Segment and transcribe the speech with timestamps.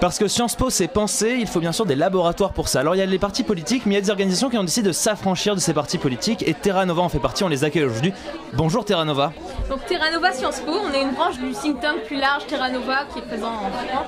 [0.00, 2.80] Parce que Sciences Po c'est penser, il faut bien sûr des laboratoires pour ça.
[2.80, 4.64] Alors il y a les partis politiques, mais il y a des organisations qui ont
[4.64, 7.64] décidé de s'affranchir de ces partis politiques et Terra Nova en fait partie, on les
[7.64, 8.14] accueille aujourd'hui.
[8.54, 9.32] Bonjour Terra Nova.
[9.68, 12.70] Donc Terra Nova Sciences Po, on est une branche du think tank plus large Terra
[12.70, 14.06] Nova qui est présent en France.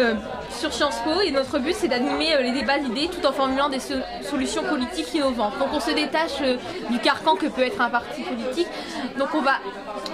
[0.00, 0.14] Euh,
[0.50, 3.68] sur Sciences Po et notre but c'est d'animer euh, les débats d'idées tout en formulant
[3.68, 3.94] des so-
[4.28, 5.56] solutions politiques innovantes.
[5.60, 6.56] Donc on se détache euh,
[6.90, 8.68] du carcan que peut être un parti politique.
[9.18, 9.52] Donc on va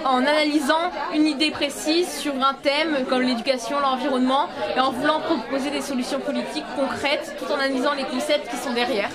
[0.05, 4.47] en analysant une idée précise sur un thème comme l'éducation, l'environnement
[4.83, 9.09] en voulant proposer des solutions politiques concrètes tout en analysant les concepts qui sont derrière.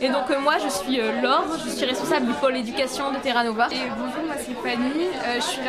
[0.00, 3.18] Et donc euh, moi je suis euh, Laure, je suis responsable du pôle éducation de
[3.18, 3.68] Terra Nova.
[3.70, 5.60] Et bonjour, moi c'est Fanny, Euh, je suis,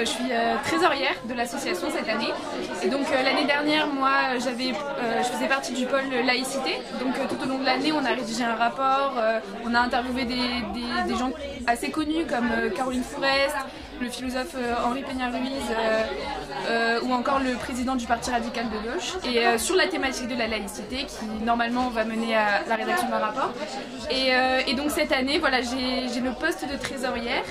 [0.00, 0.30] je suis
[0.64, 2.32] trésorière de l'association cette année.
[2.82, 4.72] Et donc l'année dernière, moi j'avais,
[5.24, 6.80] je faisais partie du pôle laïcité.
[7.00, 9.12] Donc tout au long de l'année, on a rédigé un rapport,
[9.66, 10.34] on a interviewé des,
[11.08, 11.30] des- gens
[11.66, 13.54] assez connus comme Caroline Fourest,
[14.00, 14.56] le philosophe
[14.86, 15.66] Henri Peña-Ruiz
[17.04, 18.78] ou encore le président du Parti radical de
[19.24, 23.08] Et euh, sur la thématique de la laïcité qui normalement va mener à la rédaction
[23.08, 23.52] d'un rapport.
[24.10, 27.44] Et, euh, donc cette année, voilà, j'ai le poste de trésorière.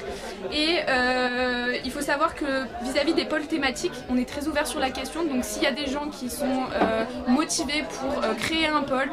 [0.51, 4.79] Et euh, il faut savoir que vis-à-vis des pôles thématiques, on est très ouvert sur
[4.79, 5.23] la question.
[5.23, 6.65] Donc s'il y a des gens qui sont
[7.27, 9.09] motivés pour créer un pôle,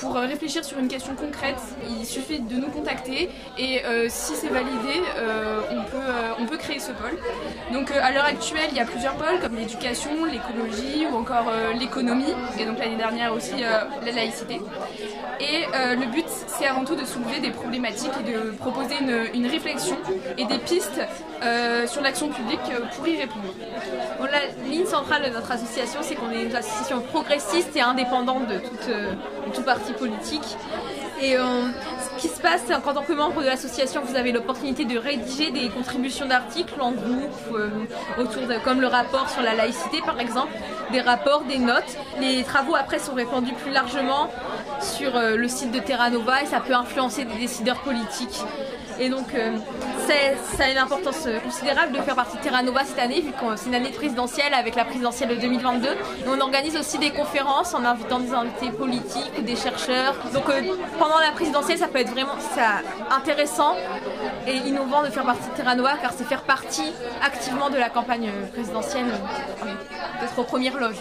[0.00, 3.30] pour euh, réfléchir sur une question concrète, il suffit de nous contacter.
[3.58, 7.18] Et euh, si c'est validé, euh, on, peut, on peut créer ce pôle.
[7.72, 12.34] Donc à l'heure actuelle, il y a plusieurs pôles comme l'éducation, l'écologie ou encore l'économie.
[12.58, 14.60] Et donc l'année dernière aussi la laïcité.
[15.40, 16.25] Et le but,
[16.58, 18.94] c'est avant tout de soulever des problématiques et de proposer
[19.34, 19.96] une, réflexion
[20.36, 21.00] et des pistes
[21.42, 23.54] euh, sur l'action publique euh, pour y répondre.
[24.18, 28.48] Bon, la ligne centrale de notre association, c'est qu'on est une association progressiste et indépendante
[28.48, 29.12] de, toute, euh,
[29.54, 30.56] tout parti politique.
[31.22, 34.84] Et ce qui se passe, c'est qu'en tant que membre de l'association, vous avez l'opportunité
[34.84, 37.58] de rédiger des contributions d'articles en groupe,
[38.18, 40.52] autour de, comme le rapport sur la laïcité par exemple,
[40.92, 41.96] des rapports, des notes.
[42.20, 44.28] Les travaux après sont répandus plus largement
[44.80, 48.40] sur euh, le site de Terra Nova et ça peut influencer des décideurs politiques.
[48.98, 49.56] Et donc, euh,
[50.56, 53.30] ça a une importance euh, considérable de faire partie de Terra Nova cette année, vu
[53.32, 55.86] que c'est une année présidentielle avec la présidentielle de 2022.
[55.86, 55.94] Et
[56.28, 60.14] on organise aussi des conférences en invitant des invités politiques ou des chercheurs.
[60.32, 60.44] Donc,
[60.98, 62.36] pendant la présidentielle, ça peut être vraiment
[63.10, 63.74] intéressant
[64.46, 66.92] et innovant de faire partie de Terra Nova, car c'est faire partie
[67.22, 69.06] activement de la campagne présidentielle,
[70.20, 71.00] d'être aux premières loges.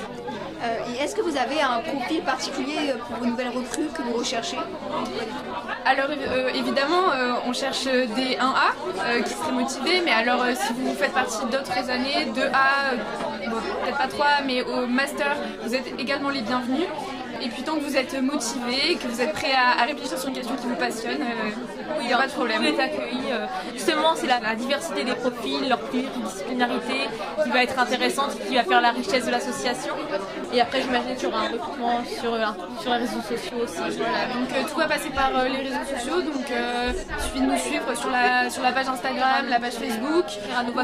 [0.63, 4.13] Euh, Est-ce que vous avez un profil particulier euh, pour vos nouvelles recrues que vous
[4.17, 4.57] recherchez?
[5.85, 7.03] Alors euh, évidemment,
[7.45, 11.89] on cherche des 1A euh, qui seraient motivés, mais alors si vous faites partie d'autres
[11.89, 16.87] années, 2A, euh, bon, peut-être pas 3, mais au master, vous êtes également les bienvenus.
[17.41, 20.29] Et puis tant que vous êtes motivé, que vous êtes prêt à, à réfléchir sur
[20.29, 22.62] une question qui vous passionne, euh, il n'y a pas de problème.
[22.62, 23.31] Vous êtes accueillis.
[23.31, 27.09] euh, justement, c'est la, la diversité des profils, leur pluridisciplinarité
[27.44, 29.94] qui va être intéressante, qui va faire la richesse de l'association.
[30.53, 32.46] Et après, j'imagine qu'il y aura un recrutement sur, euh,
[32.81, 33.78] sur les réseaux sociaux aussi.
[33.78, 37.41] Voilà, donc euh, tout va passer par euh, les réseaux sociaux, donc euh, il suffit
[37.41, 40.25] de nous suivre sur la, sur la page Instagram, la page Facebook.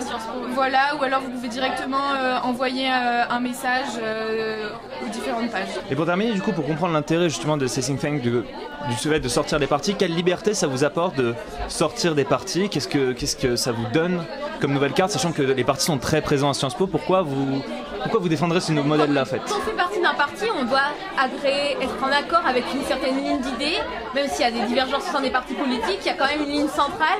[0.02, 0.48] Sciences Po.
[0.50, 4.70] Voilà, ou alors vous pouvez directement euh, envoyer euh, un message euh,
[5.06, 5.68] aux différentes pages.
[5.90, 8.44] Et pour terminer, du coup, pour comprendre l'intérêt justement de ces think de-
[8.90, 11.36] du fait de sortir des partis, quelle liberté ça vous apporte de
[11.68, 14.24] sortir des partis Qu'est-ce que, que ça vous donne
[14.60, 16.88] comme nouvelle carte, sachant que les partis sont très présents à Sciences Po?
[16.88, 17.62] Pourquoi vous,
[18.02, 19.40] pourquoi vous défendrez ce modèle-là, en fait?
[19.48, 20.80] Quand on fait partie d'un parti, on doit
[21.20, 23.78] agréer, être en accord avec une certaine ligne d'idées,
[24.16, 26.26] même s'il y a des divergences au sein des partis politiques, il y a quand
[26.28, 27.20] même une ligne centrale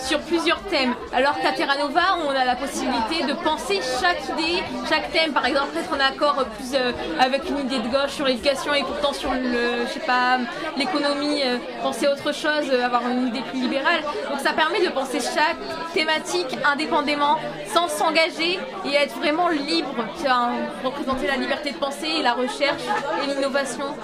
[0.00, 0.94] sur plusieurs thèmes.
[1.12, 5.46] Alors qu'à Terra Nova, on a la possibilité de penser chaque idée, chaque thème, par
[5.46, 9.12] exemple être en accord plus euh, avec une idée de gauche sur l'éducation et pourtant
[9.12, 10.38] sur le, je pas,
[10.76, 14.00] l'économie, euh, penser autre chose, euh, avoir une idée plus libérale.
[14.30, 15.56] Donc ça permet de penser chaque
[15.92, 17.38] thématique indépendamment,
[17.72, 20.50] sans s'engager et être vraiment libre, enfin,
[20.84, 22.82] représenter la liberté de penser et la recherche
[23.22, 23.94] et l'innovation,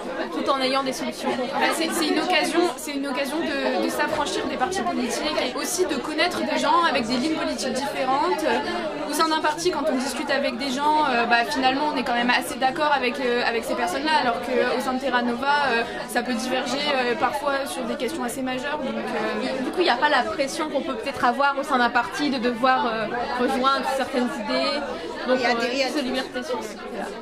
[0.48, 1.30] en ayant des solutions
[1.76, 3.38] c'est une occasion,
[3.82, 7.72] de, s'affranchir des partis politiques et aussi de connaître des gens avec des lignes politiques
[7.72, 8.44] différentes.
[8.44, 11.96] Euh, Au sein d'un parti, quand on discute avec des gens, euh, bah, finalement on
[11.96, 15.54] est quand même assez d'accord avec, euh, ces personnes-là, alors qu'au sein de Terra Nova,
[15.70, 18.78] euh, ça peut diverger euh, parfois sur des questions assez majeures.
[18.78, 21.62] Donc, euh, Du coup, il n'y a pas la pression qu'on peut peut-être avoir au
[21.62, 23.06] sein d'un parti de devoir euh,
[23.40, 24.80] rejoindre certaines idées.
[25.28, 26.76] Donc, euh, de liberté sur ce.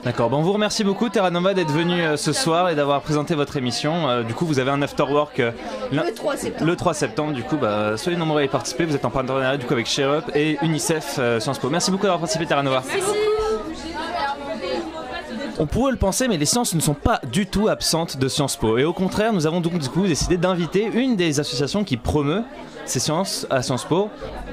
[0.05, 3.01] D'accord, bon, on vous remercie beaucoup Terra Nova d'être venu euh, ce soir et d'avoir
[3.01, 4.09] présenté votre émission.
[4.09, 5.51] Euh, du coup, vous avez un afterwork euh,
[5.93, 6.67] l'un- Le 3 septembre.
[6.71, 7.33] le 3 septembre.
[7.33, 8.85] Du coup, bah, soyez nombreux à y participer.
[8.85, 11.71] Vous êtes en partenariat du coup avec ShareUp et UNICEF euh, Sciences Po.
[11.71, 12.83] Merci beaucoup d'avoir participé Terra Nova.
[15.59, 18.56] On pourrait le penser, mais les sciences ne sont pas du tout absentes de Sciences
[18.56, 18.77] Po.
[18.77, 22.43] Et au contraire, nous avons donc du coup décidé d'inviter une des associations qui promeut
[22.87, 24.11] ces sciences à Sciences Po.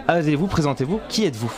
[0.07, 1.51] Allez-vous, présentez-vous, qui êtes-vous?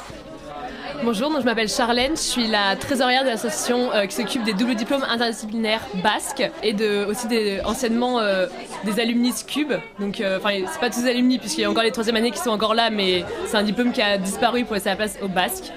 [1.06, 4.76] Bonjour, je m'appelle Charlène, je suis la trésorière de l'association euh, qui s'occupe des doubles
[4.76, 6.74] diplômes interdisciplinaires basques et
[7.08, 8.48] aussi des, anciennement euh,
[8.86, 9.74] des alumnis cube.
[10.00, 12.32] Donc, euh, enfin, c'est pas tous des alumni puisqu'il y a encore les troisième années
[12.32, 15.18] qui sont encore là, mais c'est un diplôme qui a disparu pour laisser la place
[15.22, 15.74] au basque.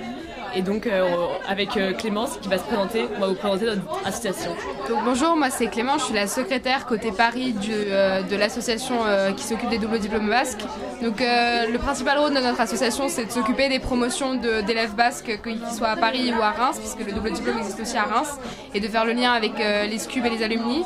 [0.56, 1.04] Et donc, euh,
[1.46, 4.56] avec euh, Clémence qui va se présenter, vous présenter notre association.
[5.04, 8.96] Bonjour, moi c'est Clément, je suis la secrétaire côté Paris euh, de l'association
[9.36, 10.64] qui s'occupe des doubles diplômes basques.
[11.02, 15.76] Donc, le principal rôle de notre association, c'est de s'occuper des promotions d'élèves basques, qu'ils
[15.76, 18.38] soient à Paris ou à Reims, puisque le double diplôme existe aussi à Reims,
[18.72, 20.84] et de faire le lien avec les SCUB et les alumni.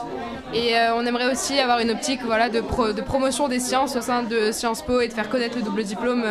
[0.53, 2.61] Et on aimerait aussi avoir une optique voilà, de,
[3.03, 6.25] promotion des sciences au sein de Sciences Po et de faire connaître le double diplôme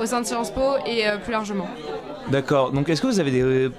[0.00, 1.68] au sein de Sciences Po et plus largement.
[2.30, 2.72] D'accord.
[2.72, 3.70] Donc, est-ce que vous avez des,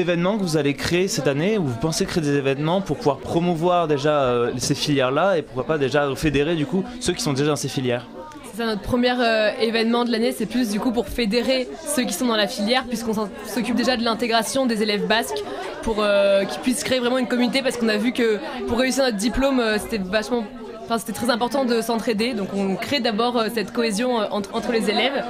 [0.00, 3.18] événements que vous allez créer cette année ou vous pensez créer des événements pour pouvoir
[3.18, 7.32] promouvoir déjà euh, ces filières-là et pourquoi pas déjà fédérer du coup ceux qui sont
[7.32, 8.06] déjà dans ces filières?
[8.54, 12.12] C'est notre premier euh, événement de l'année, c'est plus du coup pour fédérer ceux qui
[12.12, 13.14] sont dans la filière, puisqu'on
[13.46, 15.42] s'occupe déjà de l'intégration des élèves basques
[15.82, 19.04] pour euh, qu'ils puissent créer vraiment une communauté, parce qu'on a vu que pour réussir
[19.04, 24.90] notre diplôme, c'était très important de s'entraider, donc on crée d'abord cette cohésion entre les
[24.90, 25.24] élèves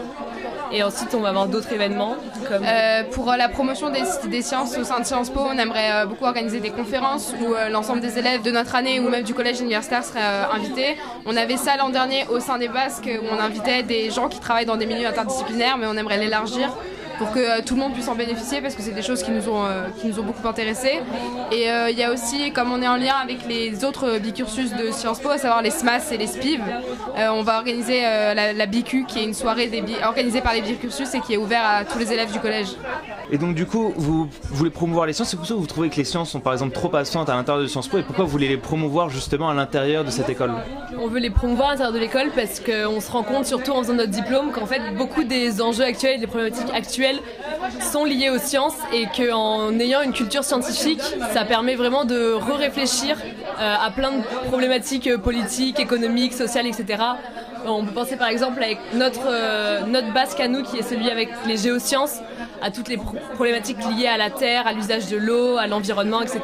[0.73, 2.17] et ensuite, on va avoir d'autres événements.
[2.49, 2.63] Comme...
[2.65, 6.07] Euh, pour la promotion des, des, sciences au sein de Sciences Po, on aimerait euh,
[6.07, 9.35] beaucoup organiser des conférences où euh, l'ensemble des élèves de notre année ou même du
[9.35, 10.21] collège universitaire seraient
[10.53, 10.97] invités.
[11.27, 14.41] On avait ça l'an dernier au sein des Basques où on invitait des gens qui
[14.41, 16.71] travaillent dans des milieux interdisciplinaires, mais on aimerait l'élargir
[17.19, 19.33] pour que euh, tout le monde puisse en bénéficier parce que c'est des choses qui
[19.33, 21.01] nous ont, euh, qui nous ont beaucoup intéressés.
[21.53, 24.73] Et euh, il y a aussi, comme on est en lien avec les autres bicursus
[24.75, 26.61] de Sciences Po, à savoir les SMAS et les SPIV,
[27.17, 29.71] on va organiser la, la, BICU qui est une soirée
[30.05, 32.69] organisée par les bicursus et qui est ouverte à tous les élèves du collège.
[33.31, 35.91] Et donc du coup, vous, voulez promouvoir les sciences, c'est pour ça que vous trouvez
[35.91, 38.25] que les sciences sont par exemple trop absentes à l'intérieur de Sciences Po et pourquoi
[38.25, 40.53] vous voulez les promouvoir justement à l'intérieur de cette école?
[40.99, 43.83] On veut les promouvoir à l'intérieur de l'école parce qu'on se rend compte surtout en
[43.83, 47.08] faisant notre diplôme qu'en fait beaucoup des enjeux actuels, des problématiques actuelles
[47.93, 51.01] sont liées aux sciences et qu'en ayant une culture scientifique,
[51.33, 57.03] ça permet vraiment de re-réfléchir euh, à plein de problématiques politiques, économiques, sociales, etc.
[57.67, 61.11] On peut penser par exemple avec notre, euh, notre basque à nous qui est celui
[61.11, 62.21] avec les géosciences,
[62.63, 62.99] à toutes les
[63.35, 66.41] problématiques liées à la terre, à l'usage de l'eau, à l'environnement, etc.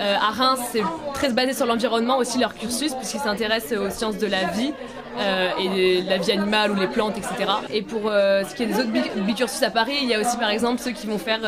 [0.00, 0.82] Euh, à Reims, c'est
[1.14, 4.72] très basé sur l'environnement aussi leur cursus puisqu'ils s'intéressent aux sciences de la vie.
[5.18, 7.34] Euh, et la vie animale ou les plantes, etc.
[7.70, 8.90] Et pour euh, ce qui est des autres
[9.26, 11.40] bicursus à Paris, il y a aussi par exemple ceux qui vont faire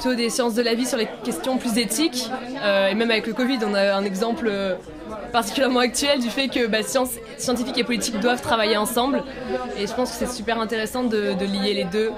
[0.00, 2.30] plutôt des sciences de la vie sur les questions plus éthiques.
[2.90, 4.50] et même avec le Covid, on a un exemple
[5.32, 6.78] particulièrement actuel du fait que bah,
[7.38, 9.22] scientifiques et politiques doivent travailler ensemble.
[9.78, 12.10] Et je pense que c'est super intéressant de, lier les deux.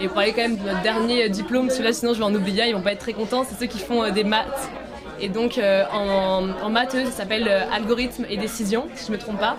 [0.00, 2.64] Et pour aller quand même de notre dernier diplôme, celui-là sinon je vais en oublier,
[2.66, 4.70] ils vont pas être très contents, c'est ceux qui font des maths
[5.22, 9.18] et donc euh, en, en, maths, ça s'appelle euh, algorithme et décision, si je me
[9.18, 9.56] trompe pas.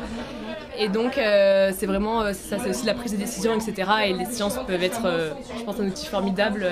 [0.77, 3.89] Et donc euh, c'est vraiment, ça c'est aussi la prise de décision, etc.
[4.07, 5.07] Et les sciences peuvent être,
[5.57, 6.67] je pense, un outil formidable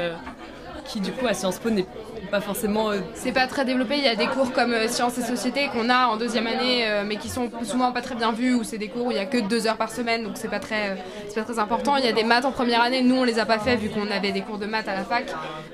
[0.86, 1.86] qui du coup à Sciences Po n'est
[2.30, 2.92] pas forcément.
[2.92, 3.96] Euh, c'est pas très développé.
[3.98, 6.86] Il y a des cours comme euh, sciences et société qu'on a en deuxième année,
[6.86, 9.18] euh, mais qui sont souvent pas très bien vus, où c'est des cours où il
[9.18, 10.98] y a que deux heures par semaine, donc c'est pas très,
[11.28, 11.96] c'est pas très important.
[11.98, 13.02] Il y a des maths en première année.
[13.02, 15.04] Nous, on les a pas fait vu qu'on avait des cours de maths à la
[15.04, 15.26] fac,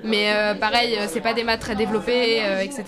[0.04, 0.28] mais
[0.60, 2.86] pareil, c'est pas des maths très développés, etc.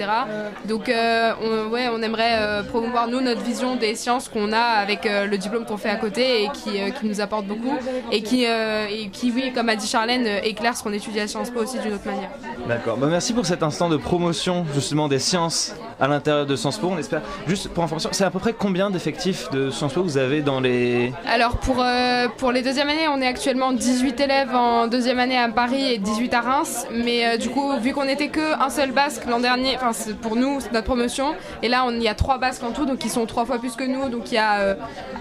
[0.66, 5.38] Donc, on, ouais, on aimerait promouvoir nous notre vision des sciences qu'on a avec le
[5.38, 7.76] diplôme qu'on fait à côté et qui, qui nous apporte beaucoup
[8.12, 11.50] et qui, et qui, oui, comme a dit Charlène, éclaire ce qu'on étudie à Sciences
[11.50, 12.30] Po aussi d'une autre manière.
[12.68, 12.98] D'accord.
[12.98, 16.90] Bah, merci pour cet instant de promotion justement des sciences à l'intérieur de Sciences Po.
[16.92, 17.22] On espère.
[17.48, 20.60] Juste pour information, c'est à peu près combien d'effectifs de Sciences Po vous avez dans
[20.60, 21.14] les.
[21.28, 25.38] Alors pour, euh, pour les deuxièmes années, on est actuellement 18 élèves en deuxième année
[25.38, 26.88] à Paris et 18 à Reims.
[26.92, 29.92] Mais euh, du coup, vu qu'on n'était qu'un seul basque l'an dernier, enfin
[30.22, 31.36] pour nous, c'est notre promotion.
[31.64, 33.76] Et là, il y a trois basques en tout, donc ils sont trois fois plus
[33.76, 34.10] que nous.
[34.10, 34.76] Donc il y a euh,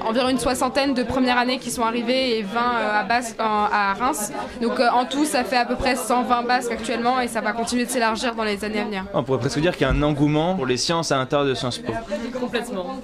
[0.06, 4.32] environ une soixantaine de premières années qui sont arrivées et 20 à, basque, à Reims.
[4.62, 7.84] Donc en tout, ça fait à peu près 120 basques actuellement et ça va continuer
[7.84, 9.04] de s'élargir dans les années à venir.
[9.14, 11.54] On pourrait presque dire qu'il y a un engouement pour les sciences à l'intérieur de
[11.54, 11.92] Sciences Po.
[12.38, 13.00] Complètement.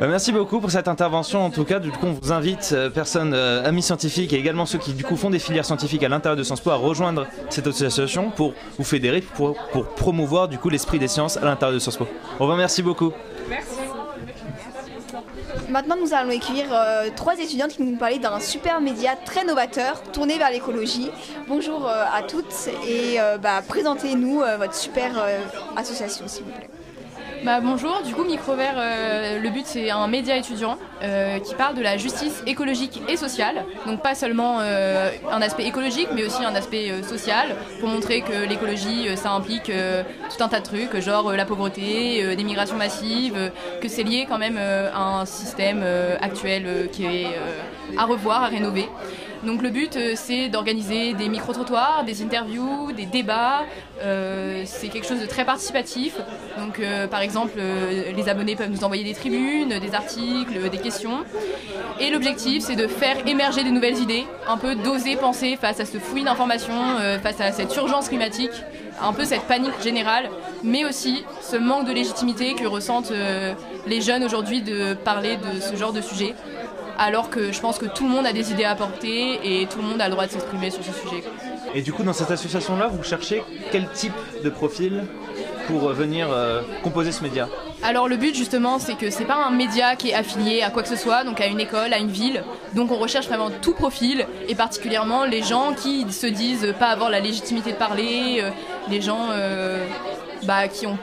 [0.00, 1.44] Bah, merci beaucoup pour cette intervention.
[1.44, 4.66] En tout cas, du coup, on vous invite, euh, personnes, euh, amis scientifiques et également
[4.66, 7.26] ceux qui du coup font des filières scientifiques à l'intérieur de Sciences Po, à rejoindre
[7.50, 11.74] cette association pour vous fédérer, pour, pour promouvoir du coup l'esprit des sciences à l'intérieur
[11.74, 12.06] de Sciences Po.
[12.38, 13.12] Au revoir, merci beaucoup.
[13.48, 13.77] Merci.
[15.68, 20.02] Maintenant, nous allons accueillir euh, trois étudiantes qui nous parler d'un super média très novateur
[20.12, 21.10] tourné vers l'écologie.
[21.46, 25.12] Bonjour à toutes et bah, présentez-nous votre super
[25.76, 26.77] association, s'il vous plaît.
[27.44, 31.76] Bah, bonjour, du coup Microvert, euh, le but c'est un média étudiant euh, qui parle
[31.76, 33.64] de la justice écologique et sociale.
[33.86, 38.48] Donc pas seulement euh, un aspect écologique mais aussi un aspect social pour montrer que
[38.48, 43.88] l'écologie ça implique tout un tas de trucs, genre la pauvreté, des migrations massives, que
[43.88, 45.84] c'est lié quand même à un système
[46.20, 47.26] actuel qui est
[47.96, 48.88] à revoir, à rénover.
[49.44, 53.62] Donc le but, euh, c'est d'organiser des micro-trottoirs, des interviews, des débats.
[54.02, 56.16] Euh, c'est quelque chose de très participatif.
[56.58, 61.24] Donc euh, par exemple, les abonnés peuvent nous envoyer des tribunes, des articles, des questions.
[62.00, 65.84] Et l'objectif, c'est de faire émerger de nouvelles idées, un peu d'oser penser face à
[65.84, 68.52] ce fouillis d'informations, face à cette urgence climatique,
[69.00, 70.30] un peu cette panique générale,
[70.62, 73.12] mais aussi ce manque de légitimité que ressentent
[73.86, 76.34] les jeunes aujourd'hui de parler de ce genre de sujet.
[76.98, 79.78] Alors que je pense que tout le monde a des idées à apporter et tout
[79.78, 81.22] le monde a le droit de s'exprimer sur ce sujet.
[81.74, 84.12] Et du coup, dans cette association-là, vous cherchez quel type
[84.42, 85.04] de profil
[85.68, 87.48] pour euh, venir euh, composer ce média?
[87.82, 90.82] Alors le but justement c'est que c'est pas un média qui est affilié à quoi
[90.82, 92.42] que ce soit, donc à une école, à une ville.
[92.74, 97.08] Donc on recherche vraiment tout profil et particulièrement les gens qui se disent pas avoir
[97.08, 98.50] la légitimité de parler, euh,
[98.90, 99.86] les gens euh,
[100.42, 100.98] bah, qui ont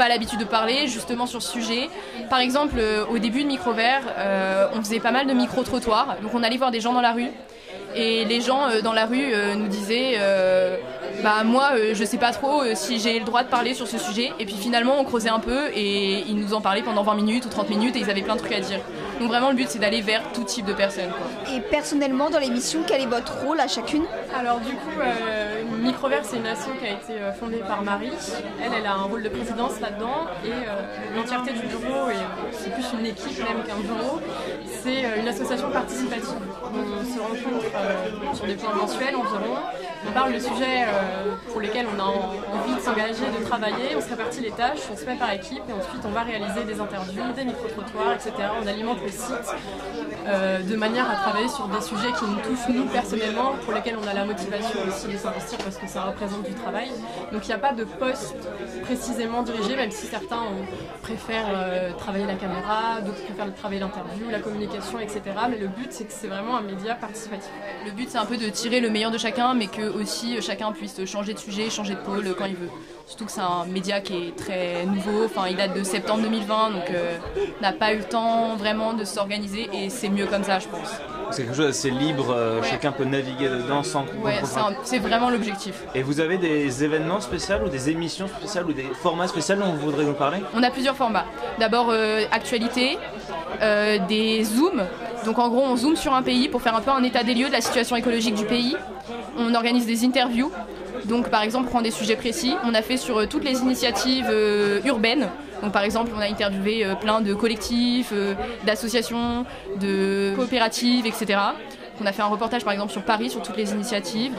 [0.00, 1.90] pas l'habitude de parler justement sur ce sujet.
[2.30, 6.32] Par exemple euh, au début de Microvert, euh, on faisait pas mal de micro-trottoirs, donc
[6.34, 7.28] on allait voir des gens dans la rue.
[7.94, 10.76] Et les gens euh, dans la rue euh, nous disaient euh,
[11.22, 13.86] Bah, moi, euh, je sais pas trop euh, si j'ai le droit de parler sur
[13.88, 14.32] ce sujet.
[14.38, 17.44] Et puis finalement, on creusait un peu et ils nous en parlaient pendant 20 minutes
[17.46, 18.78] ou 30 minutes et ils avaient plein de trucs à dire.
[19.18, 21.10] Donc vraiment, le but, c'est d'aller vers tout type de personnes.
[21.10, 21.52] quoi.
[21.54, 24.04] Et personnellement, dans l'émission, quel est votre rôle à chacune?
[24.38, 28.12] Alors du coup, euh, Microvert, c'est une asso qui a été euh, fondée par Marie.
[28.62, 32.10] Elle, elle a un rôle de présidence là-dedans et euh, l'entièreté du bureau,
[32.52, 34.20] c'est plus une équipe même qu'un bureau,
[34.82, 36.28] c'est euh, une association participative.
[36.72, 39.56] On se rencontre euh, sur des points mensuels environ.
[40.08, 43.94] On parle de sujets euh, pour lesquels on a en- envie de s'engager, de travailler.
[43.96, 46.64] On se répartit les tâches, on se met par équipe et ensuite on va réaliser
[46.64, 48.32] des interviews, des micro-trottoirs, etc.
[48.62, 49.54] On alimente le site
[50.70, 54.06] de manière à travailler sur des sujets qui nous touchent nous personnellement, pour lesquels on
[54.08, 56.88] a la motivation aussi de s'investir parce que ça représente du travail.
[57.32, 58.36] Donc il n'y a pas de poste
[58.84, 60.44] précisément dirigé, même si certains
[61.02, 65.20] préfèrent travailler la caméra, d'autres préfèrent travailler l'interview, la communication, etc.
[65.50, 67.50] Mais le but c'est que c'est vraiment un média participatif.
[67.84, 70.40] Le but, c'est un peu de tirer le meilleur de chacun, mais que aussi euh,
[70.40, 72.68] chacun puisse changer de sujet, changer de pôle quand il veut.
[73.06, 76.70] Surtout que c'est un média qui est très nouveau, enfin il date de septembre 2020,
[76.70, 77.16] donc euh,
[77.58, 80.68] on n'a pas eu le temps vraiment de s'organiser et c'est mieux comme ça, je
[80.68, 80.88] pense.
[81.32, 82.68] C'est quelque chose d'assez libre, euh, Ouais.
[82.68, 84.40] chacun peut naviguer dedans sans Ouais,
[84.84, 85.82] c'est vraiment l'objectif.
[85.94, 89.72] Et vous avez des événements spéciaux ou des émissions spéciales ou des formats spéciaux dont
[89.72, 90.38] vous voudrez nous parler?
[90.54, 91.24] On a plusieurs formats.
[91.58, 92.98] D'abord, euh, actualité,
[93.62, 94.84] euh, des zooms.
[95.24, 97.34] Donc en gros, on zoome sur un pays pour faire un peu un état des
[97.34, 98.76] lieux de la situation écologique du pays.
[99.38, 100.50] On organise des interviews.
[101.04, 102.54] Donc par exemple, on prend des sujets précis.
[102.64, 105.28] On a fait sur euh, toutes les initiatives euh, urbaines.
[105.62, 108.14] Donc par exemple, on a interviewé plein de collectifs,
[108.64, 109.44] d'associations,
[109.78, 111.38] de coopératives, etc.
[112.00, 114.32] On a fait un reportage par exemple sur Paris, sur toutes les initiatives.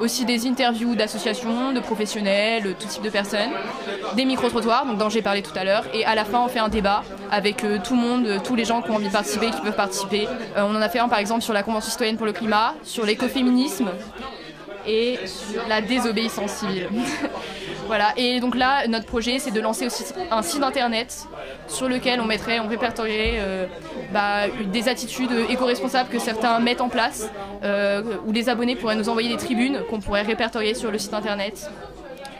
[0.00, 3.50] Aussi des interviews d'associations, de professionnels, tout type de personnes
[4.14, 6.58] des micro-trottoirs, donc dont j'ai parlé tout à l'heure, et à la fin on fait
[6.58, 9.12] un débat avec euh, tout le monde, euh, tous les gens qui ont envie de
[9.12, 10.26] participer, qui peuvent participer.
[10.56, 12.74] Euh, on en a fait un par exemple sur la Convention citoyenne pour le climat,
[12.82, 13.88] sur l'écoféminisme
[14.86, 16.88] et sur la désobéissance civile.
[17.88, 21.26] voilà, et donc là notre projet c'est de lancer aussi un site internet
[21.66, 23.66] sur lequel on mettrait, on répertorierait euh,
[24.12, 27.30] bah, des attitudes éco-responsables que certains mettent en place,
[27.64, 31.14] euh, où les abonnés pourraient nous envoyer des tribunes qu'on pourrait répertorier sur le site
[31.14, 31.70] internet.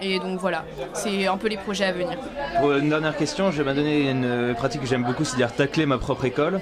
[0.00, 2.16] Et donc voilà, c'est un peu les projets à venir.
[2.60, 5.98] Pour une dernière question, je vais m'adonner une pratique que j'aime beaucoup, c'est-à-dire tacler ma
[5.98, 6.60] propre école.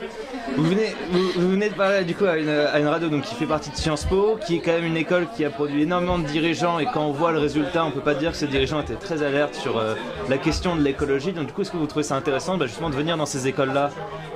[0.57, 3.23] Vous venez, vous, vous venez de parler du coup à une, à une radio donc,
[3.23, 5.83] qui fait partie de Sciences Po, qui est quand même une école qui a produit
[5.83, 8.47] énormément de dirigeants et quand on voit le résultat, on peut pas dire que ces
[8.47, 9.95] dirigeants étaient très alertes sur euh,
[10.31, 11.33] la question de l'écologie.
[11.33, 13.49] Donc du coup, est-ce que vous trouvez ça intéressant bah, justement de venir dans ces
[13.49, 13.91] écoles-là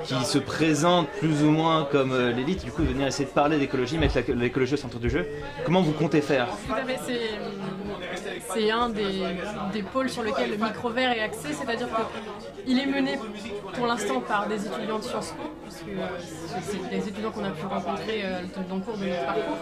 [0.05, 3.31] qui se présentent plus ou moins comme euh, l'élite, du coup de venir essayer de
[3.31, 5.27] parler d'écologie, mettre l'écologie au centre du jeu?
[5.65, 6.49] Comment vous comptez faire?
[6.67, 6.99] Tout à fait,
[8.53, 11.89] c'est, un des, pôles sur lesquels le micro-vert est axé, c'est-à-dire
[12.65, 13.19] qu'il est mené
[13.75, 15.85] pour l'instant par des étudiants de Sciences Po, puisque
[16.61, 19.57] c'est c'est des étudiants qu'on a pu rencontrer euh, dans le cours de notre parcours.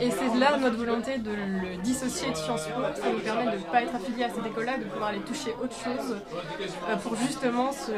[0.00, 3.58] Et c'est là notre volonté de le dissocier de Sciences Po, ça nous permet de
[3.58, 6.16] ne pas être affilié à cette école-là, de pouvoir aller toucher autre chose,
[6.88, 7.92] euh, pour justement se,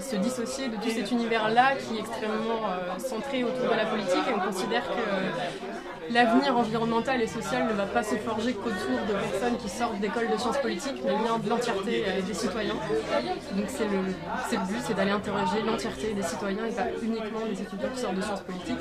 [0.00, 4.24] se dissocier de tout cet univers-là qui est extrêmement euh, centré autour de la politique,
[4.28, 5.67] et on considère que
[6.10, 10.28] l'avenir environnemental et social ne va pas se forger qu'autour de personnes qui sortent d'écoles
[10.32, 12.74] de sciences politiques, mais bien de l'entièreté euh, des citoyens.
[12.74, 17.88] Donc c'est le, but, c'est d'aller interroger l'entièreté des citoyens et pas uniquement des étudiants
[17.94, 18.80] qui sortent de sciences politiques,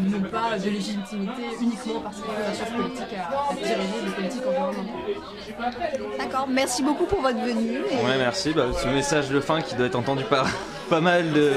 [0.00, 4.10] n'ont pas de légitimité uniquement parce qu'ils font de sciences politiques à, à diriger des
[4.12, 6.18] politiques environnementales.
[6.18, 7.78] D'accord, merci beaucoup pour votre venue.
[7.90, 8.52] et- Ouais, merci.
[8.52, 10.46] Bah, ce message de fin qui doit être entendu par
[10.92, 11.52] pas mal de,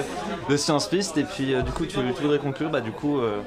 [0.50, 1.18] de sciences pistes.
[1.18, 3.42] Et puis, euh, du coup, tu, tu voudrais conclure Bah, du coup, euh,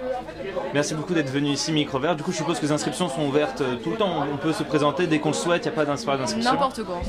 [0.74, 2.14] merci beaucoup d'être venu ici, Microvert.
[2.14, 4.26] Du coup, je suppose que les inscriptions sont ouvertes euh, tout le temps.
[4.32, 5.64] On peut se présenter dès qu'on le souhaite.
[5.64, 6.52] Il n'y a pas d'inscription.
[6.52, 7.00] N'importe quoi.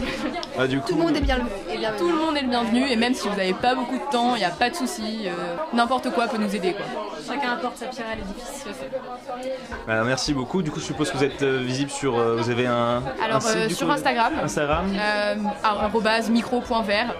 [0.57, 1.37] Ah, du coup, Tout le monde est bien
[1.69, 1.97] est.
[1.97, 4.35] Tout le monde est le bienvenu et même si vous n'avez pas beaucoup de temps,
[4.35, 5.27] il n'y a pas de souci.
[5.27, 5.31] euh,
[5.73, 6.85] N'importe quoi peut nous aider quoi.
[7.27, 8.65] Chacun apporte sa pierre à l'édifice.
[9.87, 10.61] bah, merci beaucoup.
[10.61, 12.17] Du coup, je suppose que vous êtes euh, visible sur.
[12.17, 13.03] euh, vous avez un.
[13.23, 14.85] Alors un site, euh, sur coup, Instagram, Instagram.
[14.93, 15.35] euh,
[16.29, 17.15] micro.vert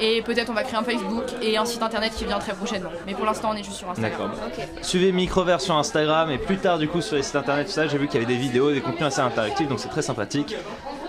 [0.00, 2.90] et peut-être on va créer un Facebook et un site internet qui vient très prochainement.
[3.06, 4.30] Mais pour l'instant on est juste sur Instagram.
[4.30, 4.64] D'accord.
[4.82, 7.86] Suivez Microvert sur Instagram et plus tard du coup sur les sites internet tout ça,
[7.86, 10.54] j'ai vu qu'il y avait des vidéos, des contenus assez interactifs donc c'est très sympathique.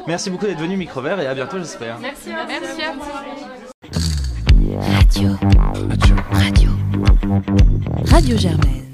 [0.08, 1.98] Merci beaucoup d'être venu Microvert et à bientôt j'espère.
[2.00, 3.02] Merci, merci à vous.
[4.82, 5.30] Radio.
[6.32, 6.70] Radio.
[8.06, 8.85] Radio Germaine.